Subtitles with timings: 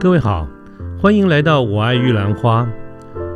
[0.00, 0.48] 各位好，
[0.98, 2.66] 欢迎来到我爱玉兰花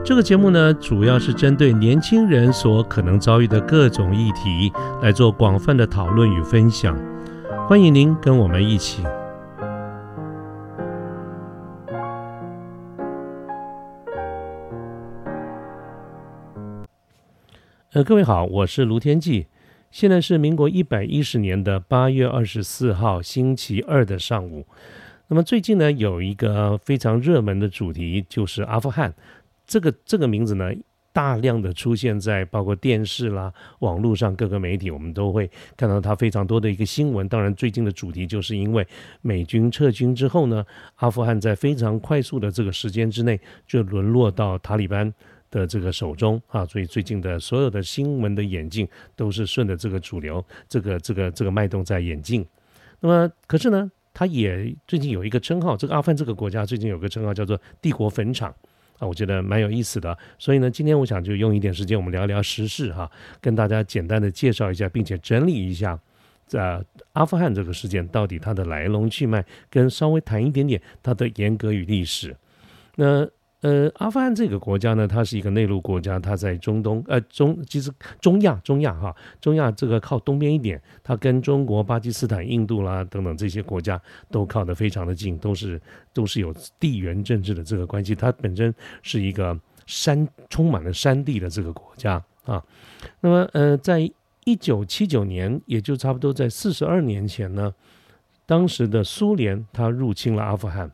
[0.03, 4.73] 这个节目呢，主要是针对年轻人所可能遭遇的各种议题
[5.03, 6.99] 来做广泛的讨论与分享。
[7.69, 9.03] 欢迎您跟我们一起。
[17.93, 19.49] 呃，各位好，我是卢天记，
[19.91, 24.67] 现在是民国一百一十年的八月二十四号星期二的上午。
[25.29, 29.13] 那么最近呢，有一个非常热门的主题，就是阿富汗。
[29.67, 30.71] 这个这个名字呢，
[31.15, 37.27] 大量的出现在包括电视啦、网络上各个媒体，我们都会看到它非常多的一个新闻。
[37.27, 38.87] 当然，最近的主题就是因为
[39.23, 40.65] 美军撤军之后呢，
[40.97, 45.11] 阿富汗在非常快速的这个时间之内就沦落到塔利班
[45.51, 46.67] 的这个手中啊。
[46.67, 48.87] 所以最近的所有的新闻的演进
[49.17, 52.45] 都是顺着这个主流、这个这个这个脉动在演进。
[53.01, 53.91] 那么，可是呢？
[54.15, 58.49] 他也最近有一个称号，这个阿富汗这个国家最近有个称号叫做“帝国坟场”
[58.99, 60.17] 啊，我觉得蛮有意思的。
[60.39, 65.99] 所以呢，今天我想就用一点时间，我们聊聊时事哈，跟大家简单的介绍一下，并且整理一下，
[66.47, 72.35] 在阿富汗这个事件到底它的来龙去脉，跟稍微谈一点点它的严格与历史。
[72.95, 73.29] 那。
[73.65, 83.99] 呃，阿富汗这个国家呢，它是一个内陆国家，它在中东，呃，中其实中亚，中亚哈，中亚这个靠东边一点，它跟中国、巴基斯坦、印度啦等等这些国家
[84.31, 85.81] 都靠得非常的近，都是
[86.13, 88.15] 都是有地缘政治的这个关系。
[88.15, 92.63] 它本身是一个山充满了山地的这个国家啊。
[93.23, 93.99] 那么，呃，在
[94.45, 97.73] 一九七九年，也就差不多在四十二年前呢，
[98.45, 100.93] 当时的苏联它入侵了阿富汗。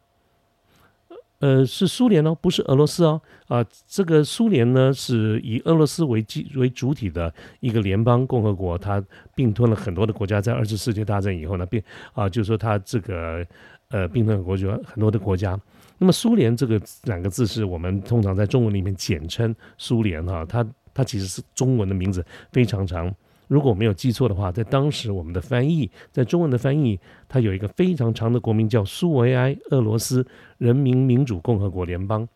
[1.41, 3.21] 呃，是苏联哦，不是俄罗斯哦。
[3.49, 9.03] 啊，这个苏联呢，是以俄罗斯为基为主体的一个联邦共和国，它
[9.35, 10.41] 并吞了很多的国家。
[10.41, 11.83] 在二次世界大战以后呢，并
[12.13, 13.45] 啊，就是说它这个
[13.89, 15.59] 呃并吞了国家很多的国家。
[15.99, 23.13] 那么苏联这个两个字是我们通常在中文里面简称苏联哈，它它其实是中文的名字非常长。
[23.51, 26.97] 如果我没有记错的话，在当时我们的翻译，在中文的翻译，
[27.29, 30.25] 它有一个非常长的国名叫苏维埃俄罗斯
[30.59, 32.29] 人民民主共和国联邦，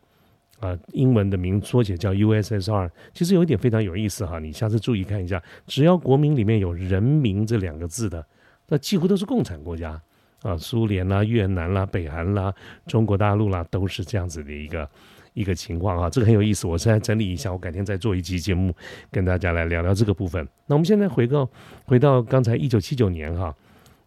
[0.59, 2.91] 啊，英文的名缩写叫 USSR。
[3.13, 8.27] 其实有一点非常有意思哈，你下次注意看一下，只要国名里面有人民这两个字的，
[8.67, 10.03] 那几乎都是共产国家
[10.43, 12.53] 啊，苏联啦、越南啦、北韩啦、
[12.89, 14.91] 中国大陆啦，都是这样子的一个。
[15.34, 16.67] 一个情况啊，这个很有意思。
[16.67, 18.75] 我现在整理一下，我改天再做一期节目，
[19.11, 20.49] 跟大家来聊聊这个部分。
[20.67, 21.49] 那我们现在回到
[21.84, 23.55] 回到刚才一九七九年哈，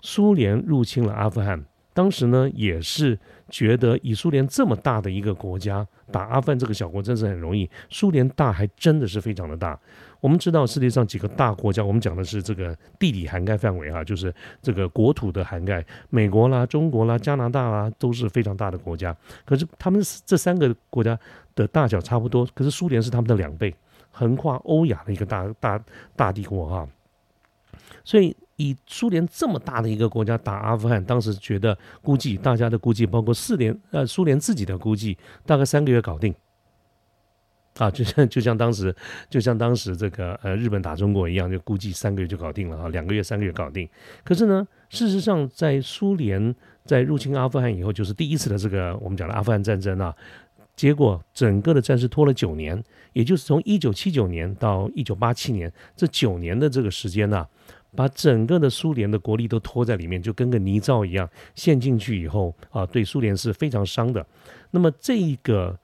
[0.01, 1.63] 苏联入侵了阿富汗。
[1.97, 3.18] 当时呢，也是
[3.50, 7.68] 觉得以苏联这么大的一个国家打阿富汗这个小国，真是很容易。
[7.90, 9.80] 苏联大还真的是非常的大。
[10.19, 14.31] 我们知道世界上几个大国家，我们讲的是这个地理涵盖范围哈，就是
[14.62, 19.18] 这个国土的涵盖，美国啦、中国啦、加拿大啦，都是非常大的国家。
[19.44, 21.18] 可是他们这三个国家
[21.56, 23.74] 的大小差不多，可是苏联是他们的两倍，
[24.12, 25.84] 横跨欧亚的一个大大
[26.16, 26.88] 大帝国哈。
[28.07, 28.34] 所以。
[28.59, 36.34] 以苏联这么大的一个国家打阿富汗，当时觉得估计大家的估计，包括四联呃苏联自己的估计，大概三个月搞定。
[37.78, 38.96] 啊，就像就像当时
[39.29, 43.88] 就像当时这个呃日本打中国一样，就估计三个月就搞定了啊，两个月三个月搞定。
[44.23, 50.12] 可是呢，事实上在苏联在入侵阿富汗以后，就是第一次的这个我们讲的阿富汗战争啊，
[50.77, 57.45] 结果整个的战事拖了九年，也就是从一九七九年到一九八七年这九年的这个时间呢。
[57.95, 64.23] 把整个的苏联的国力都拖在里面，就跟个泥沼一样陷进去以后啊，对苏联是非常伤的。
[64.69, 65.75] 那么这一个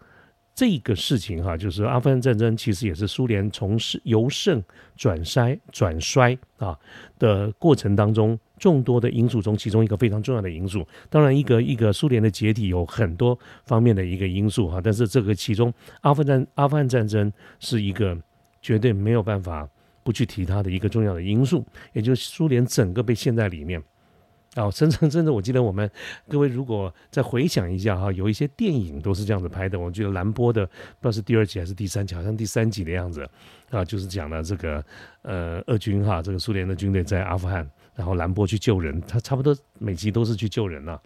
[0.55, 4.63] 这个事情哈，就是阿富汗战争，其实也是苏联从是由盛
[4.95, 6.77] 转衰转衰啊
[7.17, 10.87] 的过程当中众多的因素中，其中一个非常重要的因素。
[11.09, 18.17] 当然，一个一个苏联的解体有很多方面的一个因素哈，但是这个其中阿富汗阿富汗战争是一个
[18.61, 19.67] 绝对没有办法。
[20.06, 23.81] 不去提它的一个重要的因素，也就是苏联整个被陷在里面。
[24.55, 25.89] 啊，真正 真的，我记得我们
[26.29, 29.79] 各位如果再回想一下哈，有一些电影都是这样子拍的。
[29.79, 33.27] 我觉得蓝波的不知道是第二集还是第三集，好像第三集的样子
[33.71, 34.83] 啊，就是讲了这个
[35.23, 41.01] 呃，俄军哈，这个苏联的军队在阿富汗，然后蓝波去救人，他差不多每集都是去救人了。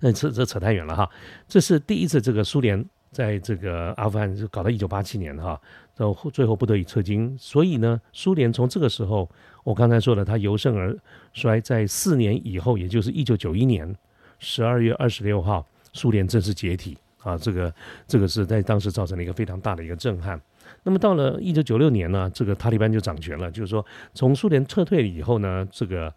[0.00, 1.08] 那这这扯太远了哈，
[1.48, 2.84] 这是第一次这个苏联。
[3.10, 5.58] 在这个阿富汗就搞到一九八七年哈，
[5.98, 7.36] 然后最后不得已撤军。
[7.38, 9.28] 所以呢，苏联从这个时候，
[9.64, 10.96] 我刚才说了，它由盛而
[11.34, 13.94] 衰，在四年以后，也就是一九九一年
[14.38, 17.36] 十二月二十六号，苏联正式解体啊。
[17.36, 17.74] 这个
[18.06, 20.40] 这个是在当时造成了一个非常大的一个震撼。
[20.84, 23.84] 那么到了一九九六年呢，这个塔利班就掌权了，就是说
[24.14, 26.12] 从苏联撤退以后呢，这个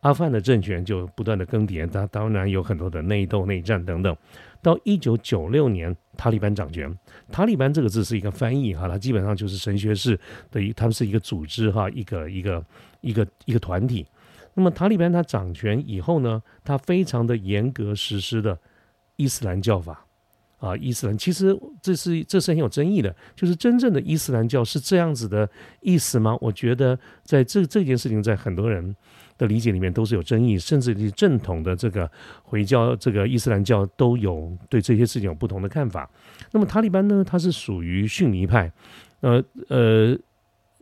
[0.00, 4.16] 阿富汗的政权就不断的更迭，它当然有很多的内斗、内战等等。
[4.62, 6.96] 到一九九六年，塔利班掌权。
[7.30, 10.18] 塔利班这个字是一个翻译哈，它基本上就是神学士
[10.50, 12.64] 的一，他们是一个组织哈，一个一个
[13.00, 14.06] 一个一个团体。
[14.54, 18.58] 那么塔利班他掌权以后呢，他非常的严格实施的
[19.16, 20.04] 伊斯兰教法
[20.58, 25.48] 啊，伊斯兰其实这是这是很有争议的，就是真正的伊斯兰教是这样子的
[25.80, 26.36] 意思吗？
[26.40, 28.94] 我觉得在这这件事情，在很多人。
[29.38, 32.10] 的理解里面都是有争议，甚至是正统的这个
[32.42, 36.10] 回教、这个伊斯兰教都有对这些事情有不同的看法。
[36.50, 37.24] 那么塔利班呢？
[37.24, 38.70] 它是属于逊尼派，
[39.20, 40.18] 呃呃，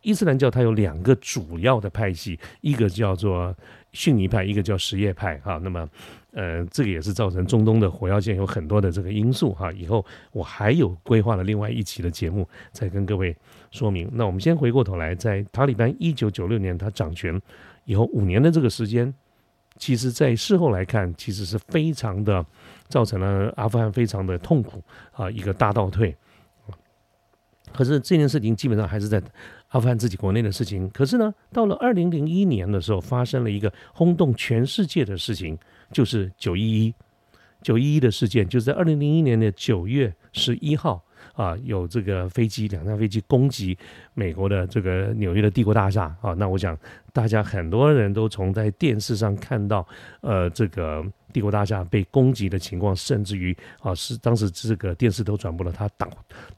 [0.03, 3.55] 伊斯兰教它有两个主要的派系，一个叫做
[3.93, 5.37] 逊尼派，一个叫什叶派。
[5.39, 5.89] 哈，那么
[6.33, 9.53] 呃，这个也是造成中东的火药线有很多的这个因素。
[9.53, 13.37] 哈，以后我还有规划了另外一期的节目，再跟各位
[13.71, 14.09] 说明。
[14.13, 17.39] 那我们先回过头来，在塔利班一九九六年他掌权。
[17.87, 19.13] 以后五年的这个时间，
[19.79, 22.45] 其实，在事后来看，其实是非常的，
[22.89, 26.15] 造成了阿富汗非常的痛苦啊，一个大倒退。
[27.73, 29.23] 可是这件事情基本上还是在
[29.69, 30.89] 阿富汗自己国内的事情。
[30.91, 35.59] 可是呢，到了二零零一年的时候，发生了一个轰动全世界的事情，
[35.93, 36.95] 就是九一一
[37.63, 41.03] 九一一的事件，就是在二零零一年的九月十一号。
[41.35, 43.77] 啊，有这个飞机，两架飞机攻击
[44.15, 46.33] 美国的这个纽约的帝国大厦啊。
[46.35, 46.79] 那我想，
[47.13, 49.87] 大家很多人都从在电视上看到，
[50.21, 56.09] 呃，这个帝国大厦被攻击的情况，甚至于啊，是当时这个电视都转播了它倒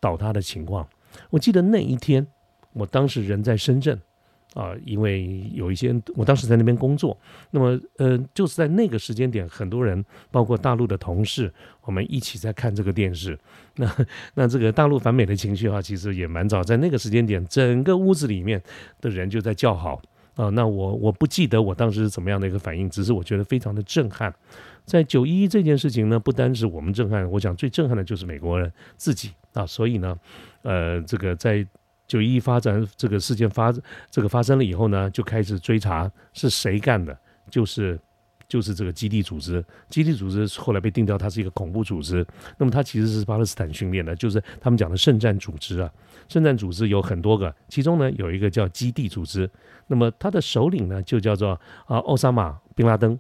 [0.01, 0.87] 倒塌的情况。
[1.31, 2.27] 我记得那一天，
[2.73, 4.01] 我当时人在深圳。
[4.55, 7.17] 啊，因为有一些，我当时在那边工作，
[7.51, 11.53] 那么，呃，就是在那个时间点，很多人，包括大陆的同事，
[11.83, 13.39] 我们一起在看这个电视。
[13.77, 13.95] 那
[14.35, 18.61] 那这个大陆反美的情绪啊，其实也蛮早，在那个时间点，整个屋子里面
[19.01, 20.01] 的人就在叫好
[20.35, 20.49] 啊。
[20.49, 24.35] 那我我不记得我当时是怎么样的一个反应，只是我觉得非常的震撼。
[24.85, 29.67] 在九一这件事情呢，不单是我们震撼，我想最震撼的就是美国人自己啊。
[29.67, 30.19] 所以呢，
[30.63, 31.65] 呃，这个在。
[32.09, 33.73] 九一发展这个事件发
[34.11, 37.17] 这个发生了以后呢，就开始追查是谁干的，
[37.51, 37.97] 就是
[38.49, 39.63] 就是这个基地组织。
[39.91, 42.27] 基地组织后来被定调它是一个恐怖组织，
[42.57, 45.93] 那么它其实是巴勒斯坦训练的，就是他们讲的圣战组织啊。
[46.29, 49.49] 圣战组织有很多个，其中呢有一个叫基地组织，
[49.87, 51.51] 那么它的首领呢就叫做
[51.87, 53.19] 啊奥萨马·宾拉登，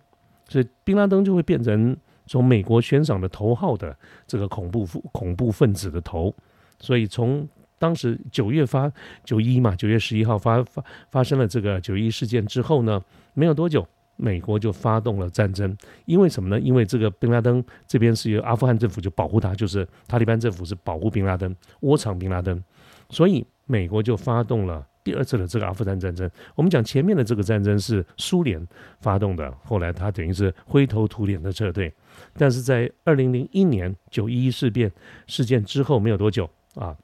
[0.48, 1.94] 所以宾拉登就会变成
[2.26, 3.94] 从美国悬赏的头号的
[4.26, 6.34] 这个恐怖恐怖分子的头，
[6.80, 7.46] 所以从
[7.78, 8.90] 当时九月发
[9.24, 13.02] 九一嘛，九月十一号发发发生了这个九一事件之后呢，
[13.34, 13.86] 没有多久，
[14.16, 15.76] 美国就发动了战争。
[16.04, 16.60] 因为什么呢？
[16.60, 22.62] 因为这个宾拉登这边是由阿富汗政府就保护他，就是塔利班政府是保护宾拉登，窝藏宾拉登，
[23.10, 26.28] 所以美国就发动了第二次的这个阿富汗战争。
[26.56, 28.66] 我们讲前面的这个战争是苏联
[29.00, 31.92] 发动的，后来他等于是灰头土脸的撤退。
[32.36, 34.90] 但是在二零零一年九一一事变
[35.28, 36.96] 事件之后没有多久啊。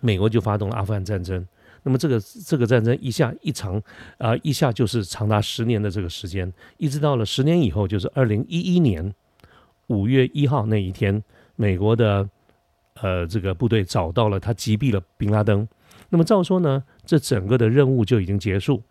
[0.00, 1.46] 美国就发动了阿富汗战争，
[1.82, 3.80] 那么这个这个战争一下一长，
[4.18, 9.14] 啊一下就是长达十年的这个时间，一直到了十年以后，就是二零一一年
[9.86, 11.22] 五月一号那一天，
[11.56, 12.28] 美国的
[13.00, 15.66] 呃这个部队找到了他击毙了宾拉登，
[16.08, 18.82] 那么照说呢，这整个的任务就已经结束。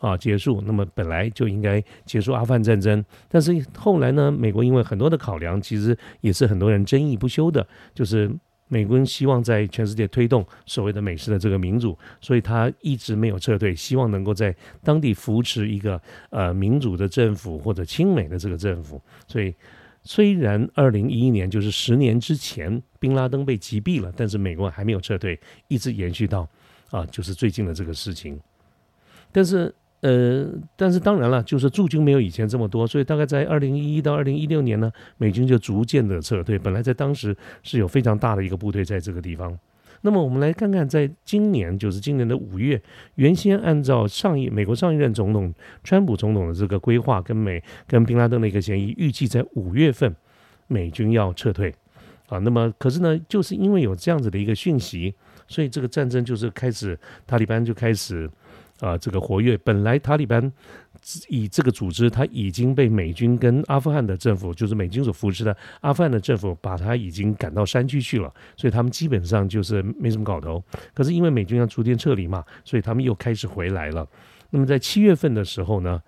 [0.00, 8.30] 啊结束，那么本来就应该结束阿富汗战争，但是后来呢，美国因为很多的考量，其实也是很多人争议不休的，就是。
[8.68, 19.00] 美国人希望在全世界推动所谓的美式的这个民主，所以他一直没有撤退，希望能够在当地扶持一个呃民主的政府或者亲美的这个政府。
[19.26, 19.54] 所以
[20.02, 26.48] 虽然二零一一年就是十年之前，宾拉登被击毙了，但是美国还没有撤退，一直延续到
[26.90, 28.40] 啊就是最近的这个事情，
[29.30, 29.74] 但是。
[30.04, 30.46] 呃，
[30.76, 36.58] 但是当然了，就是驻军没有以前这么多，所以大概在二零一一到二零一六年呢，美军就逐渐的撤退。
[36.58, 39.58] 本来在当时是有非常大的一个部队在这个地方。
[40.02, 42.78] 那么我们来看看，在今年，就是今年的五月，
[43.14, 50.14] 原先按照上一美国上一任总统川普总统的这个规划，跟美跟宾拉登的一个协议，预计在五月份
[50.66, 51.74] 美军要撤退
[52.28, 52.36] 啊。
[52.40, 55.14] 那么可是呢，就是因为有这样子的一个讯息，
[55.48, 58.30] 所以这个战争就是开始，塔利班就开始。
[58.80, 60.52] 啊，这个活跃本来塔利班
[61.28, 70.62] 以这个组织，他已经被美军跟阿富汗的政府，就是美军所扶持的阿富汗的政府，把他已经赶到山区去了，所以他们基本上就是没什么搞头。
[70.92, 74.06] 可是因为美军要逐渐撤离嘛，所以他们又开始回来了。
[74.50, 76.02] 那么在七月份的时候呢，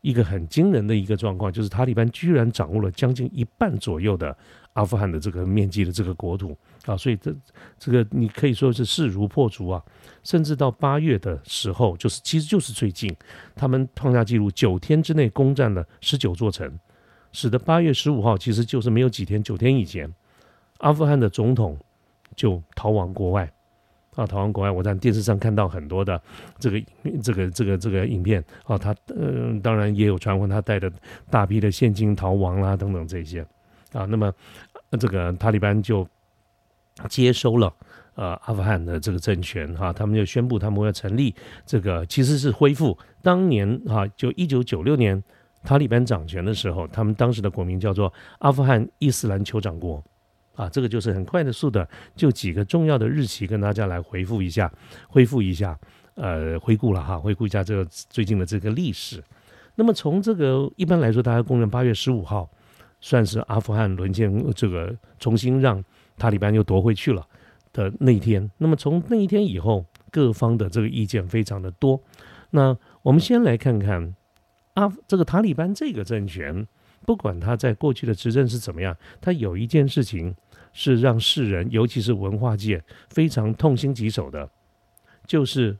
[0.00, 4.36] 一个很惊人的一个状况，就是塔利班居然掌握了将近一半左右的
[4.74, 7.34] 阿富汗的这个面积的这个国土啊，所以这
[7.78, 9.82] 这个你可以说是势如破竹啊，
[10.22, 13.14] 甚至到八月的时候，就是其实就是最近，
[13.54, 16.78] 他们创下纪录，九天之内攻占了十九座城，
[17.32, 20.12] 使得八月十五号其实就是没有几天，九天以前，
[20.78, 21.78] 阿富汗的总统
[22.36, 23.50] 就逃亡国外。
[24.16, 26.20] 啊，逃亡国外，我在电视上看到很多的
[26.58, 26.82] 这个
[27.22, 28.44] 这个这个这个影片。
[28.64, 30.92] 啊，他嗯，当然也有传闻他带着
[31.30, 33.40] 大批的现金逃亡啦等等这些。
[33.92, 34.32] 啊，那么
[34.98, 36.06] 这个塔利班就
[37.08, 37.72] 接收了
[38.14, 45.22] 呃阿富汗的这个政权哈，他们就宣布他们要成立这个其实是恢复当年哈，就一九九六年
[45.64, 50.02] 塔利班掌权的时候，他们当时的国名叫做阿富汗伊斯兰酋长国。
[50.56, 54.70] 啊，这个就是很快的速的，就几个重要的日期跟大家来回复一下，
[55.08, 55.78] 恢复一下，
[56.16, 59.24] 呃，回顾了哈，回顾一下这个最近的这个历史。
[59.74, 62.50] 那么从这个一般来说，大家公认八月十五号
[63.00, 65.82] 算是阿富汗沦陷，这个重新让
[66.18, 67.26] 塔利班又夺回去了
[67.72, 68.50] 的那一天。
[68.58, 72.00] 那么从那一天以后，各方的这个意见非常的多。
[72.50, 74.14] 那我们先来看看
[74.74, 76.66] 阿这个塔利班这个政权。
[77.06, 80.36] 不管他在过去的执政是怎么样，他有一件事情
[80.74, 84.48] 是让世人，尤其是文化界非常痛心疾首的，
[85.26, 85.76] 就是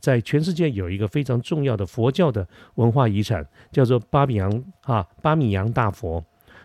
[0.00, 6.22] 在全世界有一个非常重要的佛教的文化遗产，叫做巴米扬啊巴米扬大佛。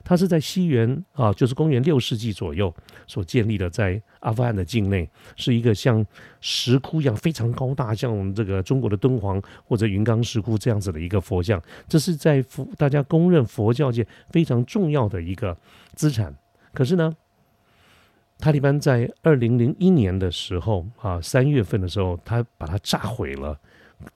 [0.09, 2.73] 它是在西元啊，就是公元六世纪左右
[3.07, 6.05] 所建立的，在阿富汗的境内，是一个像
[6.39, 11.61] 石窟一样非常高大，像我们这个中国的敦煌或者云冈石窟这样子的一个佛像。
[11.89, 15.57] 这是在佛大家公认佛教界非常重要的一个
[15.93, 16.33] 资产。
[16.73, 17.13] 可是呢，
[18.37, 23.59] 塔利班在二零零一年的时候啊，三月份的时候，他把它炸毁了。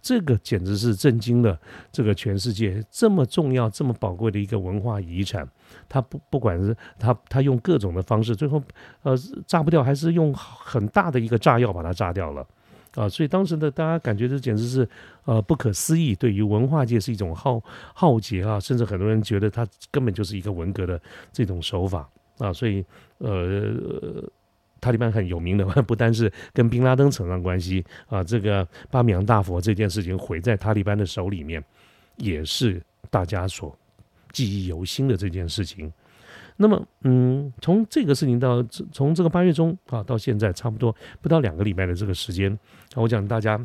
[0.01, 1.59] 这个简直是震惊了
[1.91, 5.47] 这个全世界，这么重要、这么宝贵的一个文化遗产，
[5.89, 8.61] 他不不管是他他用各种的方式，最后
[9.01, 12.45] 呃炸不掉，还是用很大的一个炸药把它炸掉了
[12.93, 13.09] 啊！
[13.09, 14.87] 所以当时的大家感觉这简直是
[15.25, 17.59] 呃不可思议，对于文化界是一种浩
[17.93, 21.01] 浩劫啊，甚至很多人觉得他根本就是一个文革的
[21.33, 22.07] 这种手法
[22.37, 22.53] 啊！
[22.53, 22.85] 所以
[23.17, 24.23] 呃。
[24.81, 31.63] 塔利班很有名的， 不单是跟宾拉登扯上关系啊，这个巴米扬大佛这件事情毁在塔利班的手里面，
[32.17, 33.77] 也是大家所
[34.31, 35.93] 记忆犹新的这件事情。
[36.57, 38.61] 那么，嗯，从这个事情到
[38.91, 42.59] 从这个八月中啊到现在，差不多不到两个礼拜的这个时间，
[42.95, 43.63] 我讲大家。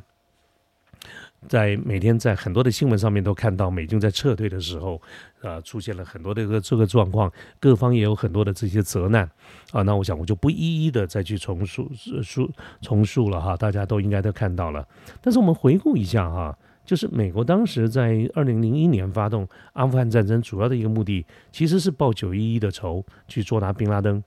[1.48, 5.00] 在每天在很多的新闻上面都看到美军在撤退的时候，
[5.42, 9.30] 啊，出现了很多的这个这个状况，各方也有很多的这些责难
[9.70, 9.82] 啊。
[9.82, 11.90] 那我想我就不一一的再去重述
[12.22, 12.50] 述
[12.80, 14.86] 重述了哈，大家都应该都看到了。
[15.20, 24.22] 但是我们回顾一下哈，就是美国当时在二零零一年发动阿富汗战争，主要的一个目的其实是报九一一的仇，去捉拿宾拉登。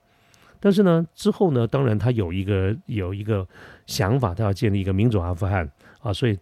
[0.62, 3.46] 但是呢，之后呢，当然他有一个有一个
[3.86, 5.66] 想法，他要建立一个民主阿富汗
[6.00, 6.38] 啊，所以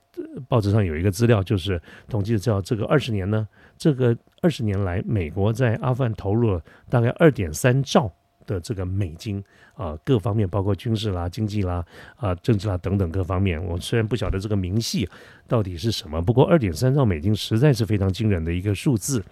[0.48, 3.46] 报纸上有一个资料，就是统计的叫这个二十年呢，
[3.76, 8.12] 这个二十年来，美国在阿富汗投入了大概二点三兆。
[8.48, 11.84] 的这个美金啊，各方面包括军事啦、经济啦、
[12.16, 15.06] 啊政治啦等等各方面，我虽然不晓得这个明细
[15.46, 19.22] 到底是什么，不过二点三兆美金实在是非常惊人的一个数字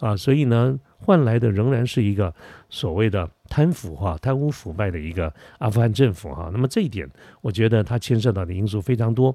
[0.00, 2.34] 啊，所以呢，换来的仍然是一个
[2.68, 6.50] 所谓的贪腐哈、贪污腐败的一个阿富汗政府哈。
[6.52, 7.08] 那么这一点，
[7.42, 9.32] 我觉得它牵涉到的因素非常多。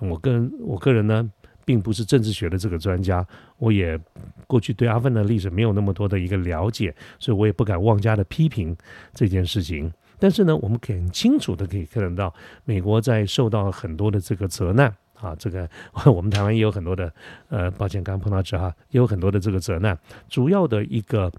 [0.00, 1.30] 我跟我个人呢。
[1.64, 3.22] 并不是政治学的这个专家，
[3.58, 4.00] 我也
[4.46, 8.74] 过去对阿富汗的历史没有那么多的一个了解，所以我也不敢妄加的批评
[9.12, 9.92] 这件事情。
[10.18, 14.90] 但是呢，我们很清楚的可以看得到，美国在受到很多的这个责难
[15.20, 15.68] 啊，这个
[16.06, 17.12] 我们台湾也有很多的，
[17.50, 19.94] 呃，抱歉，刚刚碰到这哈，也有很多的这个责难。
[20.26, 21.30] 主要的一个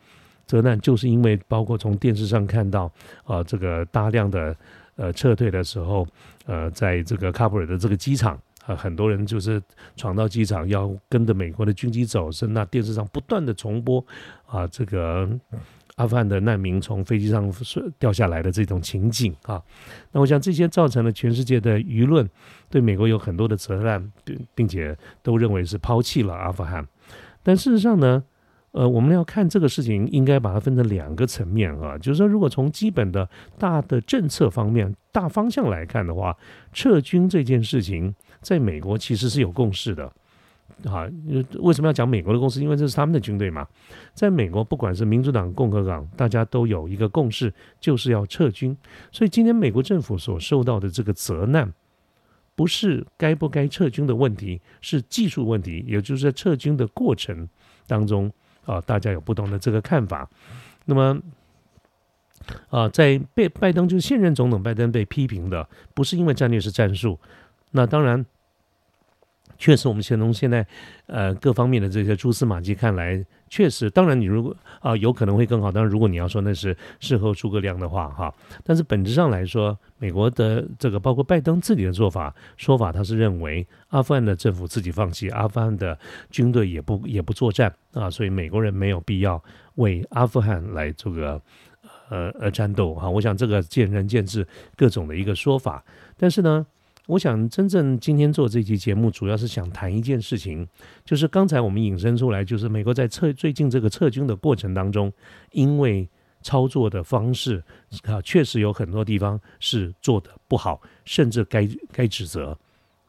[0.46, 2.84] 责难，就是因为包括从电视上看到
[3.24, 4.56] 啊，这个大量的
[4.96, 6.08] 呃撤退的时候，
[6.46, 8.40] 呃，在这个喀布尔的这个机场。
[8.76, 9.62] 很多人就是
[9.96, 14.06] 闯到机场，要跟着美国的军机走，是那电视上不断的重播
[14.46, 15.30] 啊，这个
[15.96, 17.52] 阿富汗的难民从飞机上
[17.98, 19.62] 掉下来的这种情景啊。
[20.12, 22.28] 那我想这些造成了全世界的舆论
[22.70, 26.88] 对美国有很多的责难，并并且都认为是抛弃了阿富汗。
[27.44, 28.24] 但事实上呢，
[28.72, 36.38] 呃，我们要看这个事情，应该把它分成两个层面啊，就是说，如果从基本的大的政策方面、大方向来看的话，
[36.72, 38.16] 撤军这件事情。
[38.42, 40.06] 在美国其实是有共识的，
[40.86, 41.10] 啊，
[41.60, 42.62] 为什么要讲美国的共识？
[42.62, 43.68] 因为这是他们的军队嘛。
[44.14, 48.76] 在美国，不管是民主党、共和党，大家都有一个共识，就是要撤军。
[49.12, 51.74] 所以今天美国政府所受到的这个责难，
[52.56, 57.48] 不是该不该撤军的问题，是技术问题，也就是在撤军的过程
[57.88, 58.32] 当中
[58.66, 60.30] 啊，大家有不同的这个看法。
[60.86, 61.20] 那么
[62.70, 67.20] 啊，在被拜登就是现任总统拜登被批评的，不是因为战略是战术，
[67.72, 68.26] 那当然。
[69.62, 70.66] 确实，我们先从现在，
[71.08, 75.70] 呃，各方面的这些蛛丝马迹看来，确实，当然你如果啊，有可能会更好。
[75.70, 78.34] 当然，如果你要说那是事后诸葛亮的话，哈，
[78.64, 86.00] 但是本质上来说，美国的这个包括拜登自己的做法说法，他是认为阿富汗的政府自己放弃，阿富汗的
[86.32, 89.44] 军队也不也不作战啊，所以美国人没有必要
[89.76, 91.42] 为阿富汗来这个
[92.08, 93.10] 呃呃战斗哈。
[93.10, 94.48] 我想这个见仁见智，
[94.78, 95.84] 各种的一个说法，
[96.16, 96.66] 但是呢。
[97.10, 100.68] 我想真正今天做这期节目，主要是想谈一件事情，
[101.04, 105.12] 就是刚才我们引申出来，就是美国在撤最近这个撤军的过程当中，
[105.52, 106.08] 因为
[106.44, 107.64] 操作的方式
[108.04, 112.56] 啊，确实有很多地方是做的不好，甚至该该指责。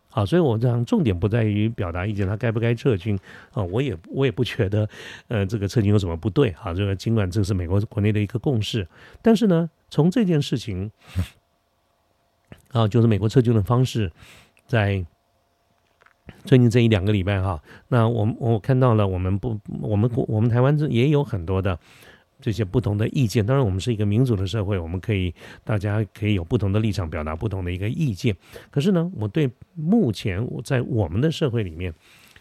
[0.09, 3.19] 好，所以我想重点不在于表达意见，他该不该撤军
[3.53, 3.63] 啊？
[3.65, 4.89] 我也我也不觉得，
[5.29, 6.73] 呃，这个撤军有什么不对啊？
[6.73, 8.89] 这个尽管这是美国国内的一个共识，
[9.21, 10.91] 但是呢，从这件事情。
[12.73, 14.11] 啊，就是美国撤军的方式，
[14.67, 15.05] 在
[16.45, 21.77] 最近这一两个礼拜哈，那我我看到了，我们不，我们国我们台湾这也有很多的
[22.41, 23.45] 这些不同的意见。
[23.45, 25.35] 当然，我们是一个民主的社会，我们可以
[25.65, 28.37] 大家可以有不同的立场，表达不同的一个意见。
[28.71, 31.93] 可是呢，我对目前我在我们的社会里面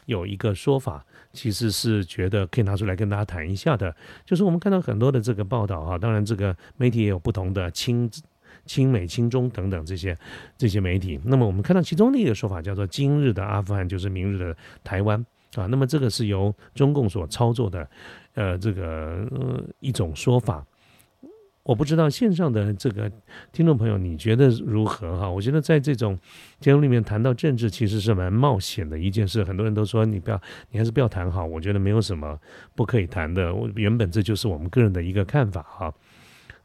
[0.05, 8.07] 有一个说法，其实是觉得可以拿出来跟大家谈一下的，就是我们看到很多的这个报道哈，当然这个媒体也有不同的亲。
[8.69, 10.15] 亲美、亲中等等这些
[10.55, 15.25] 这些媒体，那么我们看到其中的一个说法叫做“今日的阿富汗就是明日的台湾”
[15.57, 17.89] 啊，那么这个是由中共所操作的，
[18.35, 20.63] 呃，这个呃一种说法。
[21.63, 23.11] 我不知道线上的这个
[23.51, 25.27] 听众朋友你觉得如何哈？
[25.27, 26.17] 我觉得在这种
[26.59, 29.43] 节目里面谈到政治，其实是蛮冒险的一件事。
[29.43, 31.43] 很多人都说你不要，你还是不要谈好。
[31.43, 32.39] 我觉得没有什么
[32.75, 33.51] 不可以谈的。
[33.51, 35.91] 我原本这就是我们个人的一个看法哈。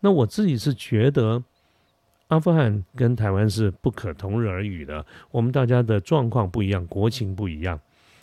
[0.01, 1.43] 那我自己是觉得。
[2.29, 7.79] 阿富汗跟台湾是不可同日而语的，我们大家的状况不一样，国情不一样，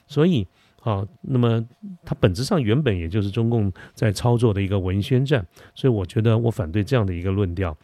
[0.07, 0.47] 所以
[0.81, 1.63] 啊，那么
[2.03, 7.77] 它本质上原本也就是中共在操作的一个文宣战，所以我觉得我反对这样的一个论调。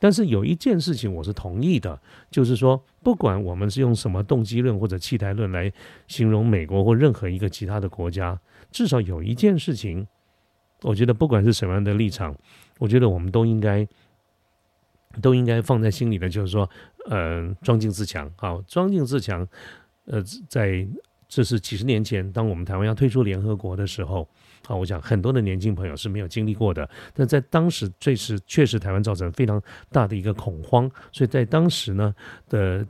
[0.00, 5.72] 但是有一件事情我是同意的，就是说，不管我们是用什么动机论或者气态论来
[6.08, 8.38] 形容美国或任何一个其他的国家，
[8.72, 10.04] 至少有一件事情，
[10.82, 12.34] 我觉得不管是什么样的立场，
[12.78, 13.86] 我觉得我们都应该。
[15.20, 16.68] 都应该放在心里的，就是说，
[17.08, 19.46] 呃，庄敬自强，好，庄敬自强，
[20.06, 20.86] 呃，在
[21.28, 24.28] 这是几十年前，当我们台湾要退出联合国的时候，
[24.66, 32.14] 好，我想很多的年轻朋友是没有经历过的，但在当时，这是确实台湾造成非常大的一个恐慌，所以在当时呢
[32.48, 32.84] 的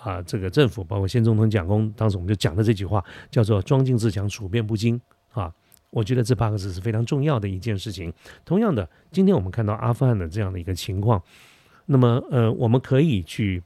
[0.00, 5.00] 啊，这个政府包括先总统蒋公，当时我们就讲的这句话，叫做庄敬自强，处变不惊，
[5.32, 5.52] 啊。
[5.90, 8.12] 我觉得这八个字是非常重要的一件事情。
[8.44, 11.22] 同样的，今天我们看到阿富汗的这样的一个情况，
[11.90, 13.62] 那么呃，我们可以去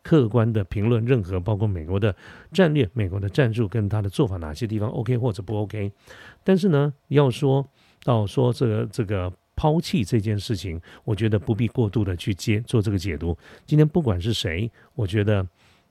[0.00, 2.14] 客观的评论任何包括美国的
[2.52, 5.90] 战略、美国的战术跟他的做法哪些地方 OK 或者不 OK。
[6.44, 7.68] 但是呢，要说
[8.04, 13.36] 到说这个这个抛弃这件事情，我觉得不必过度的去接做这个解读。
[13.66, 15.44] 今天不管是谁，我觉得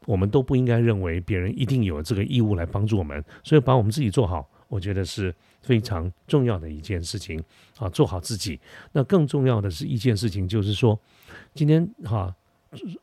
[0.06, 5.36] 我们都不应该认为别人一定有这个义务来帮助我们，所以把我们自己做好，我觉得是。
[5.66, 7.44] 非常重要的一件事情
[7.80, 8.60] 啊，做好自己。
[8.92, 10.96] 那更重要的是一件事情，就是说，
[11.54, 12.34] 今天哈，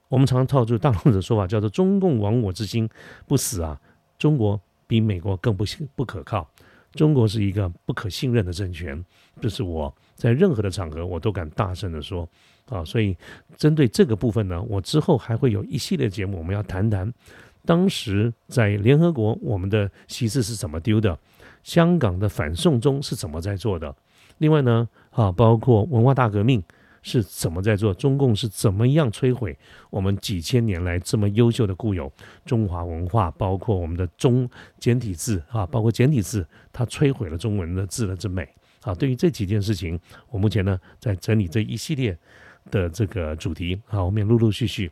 [0.09, 2.89] 我们常常套住大陆的说法，叫做“中共亡我之心
[3.27, 3.81] 不死”啊。
[4.19, 6.49] 中国比美国更不不可靠，
[6.93, 9.05] 中国是一个不可信任的政权。
[9.41, 12.29] 这是我在任何的场合我都敢大声的说
[12.69, 12.85] 啊。
[12.85, 13.17] 所以
[13.57, 17.13] 针对这个部分呢，我之后还会有一系列节目，我们要谈谈
[17.65, 21.19] 当时在联合国我们的席次是怎么丢的。
[21.63, 23.95] 香港的反送中是怎么在做的？
[24.39, 26.63] 另外呢，啊，包括文化大革命
[27.03, 27.93] 是怎么在做？
[27.93, 29.57] 中共是怎么样摧毁
[29.91, 32.11] 我们几千年来这么优秀的固有
[32.47, 33.31] 中华文化？
[33.33, 38.49] 包括我们的中简体字啊，包括简体字，它摧毁了中文的字的之美
[38.83, 38.95] 啊。
[38.95, 42.17] 对于这几件事情，我目前呢在整理这一系列
[42.71, 44.91] 的这个主题啊，我们也陆陆续续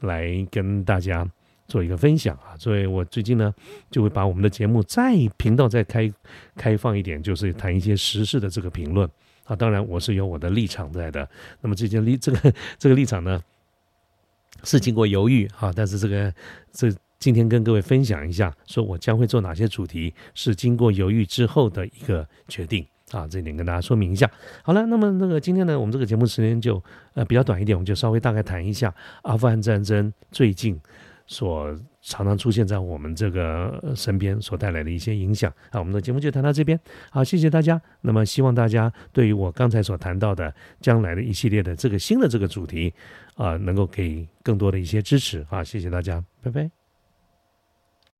[0.00, 1.24] 来跟大家。
[1.68, 3.54] 做一个分享啊，所以我最近呢
[3.90, 6.12] 就会把我们的节目再频道再开
[6.54, 9.08] 开放一点，就是谈一些时事的这个评论
[9.44, 9.56] 啊。
[9.56, 11.28] 当然我是有我的立场在的，
[11.60, 13.42] 那么这件立这个这个立场呢
[14.64, 16.32] 是经过犹豫啊，但是这个
[16.72, 24.30] 这今天跟各位分享一下，说我将会做哪些主题是经过犹豫之后的一个决定啊，这点跟大家说明一下。
[24.62, 26.82] 好了，那么那个今天呢，我们这个节目时间就
[27.14, 30.80] 呃比较短一点，我们就稍微大概谈一下阿富汗战争最近。
[31.24, 35.50] 所常常出现在我们这个身边所带来的一些影响。
[35.70, 36.78] 啊，我们的节目就谈到这边。
[37.10, 37.80] 好，谢谢大家。
[38.02, 42.92] 那么希望大家对于我刚才所谈到的将来的一系列的这个新的这个主题
[43.36, 45.64] 啊，能够给更多的一些支持啊。
[45.64, 46.81] 谢谢大家，拜拜。